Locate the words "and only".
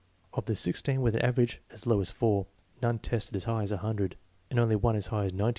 4.49-4.75